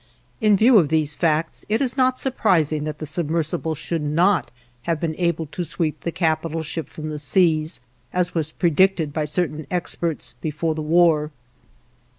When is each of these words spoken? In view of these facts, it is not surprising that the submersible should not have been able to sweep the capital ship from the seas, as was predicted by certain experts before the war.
In 0.39 0.57
view 0.57 0.79
of 0.79 0.89
these 0.89 1.13
facts, 1.13 1.63
it 1.69 1.79
is 1.79 1.95
not 1.95 2.17
surprising 2.17 2.85
that 2.85 2.97
the 2.97 3.05
submersible 3.05 3.75
should 3.75 4.01
not 4.01 4.49
have 4.89 4.99
been 4.99 5.13
able 5.19 5.45
to 5.45 5.63
sweep 5.63 5.99
the 5.99 6.11
capital 6.11 6.63
ship 6.63 6.89
from 6.89 7.09
the 7.09 7.19
seas, 7.19 7.81
as 8.11 8.33
was 8.33 8.51
predicted 8.51 9.13
by 9.13 9.25
certain 9.25 9.67
experts 9.69 10.33
before 10.41 10.73
the 10.73 10.81
war. 10.81 11.29